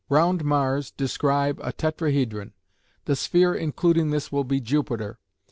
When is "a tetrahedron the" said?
1.61-3.15